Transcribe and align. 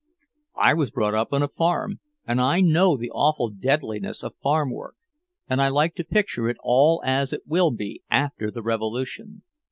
I 0.57 0.73
was 0.73 0.89
brought 0.89 1.13
up 1.13 1.31
on 1.31 1.43
a 1.43 1.47
farm, 1.47 1.99
and 2.25 2.41
I 2.41 2.59
know 2.59 2.97
the 2.97 3.11
awful 3.11 3.51
deadliness 3.51 4.23
of 4.23 4.33
farm 4.41 4.71
work; 4.71 4.95
and 5.47 5.61
I 5.61 5.67
like 5.67 5.93
to 5.97 6.03
picture 6.03 6.49
it 6.49 6.57
all 6.63 7.03
as 7.05 7.31
it 7.33 7.41
will 7.45 7.69
be 7.69 8.01
after 8.09 8.49
the 8.49 8.63
revolution. 8.63 9.43